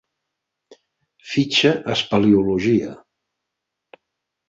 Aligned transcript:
Fitxa 1.33 1.73
espeleologia. 1.97 2.97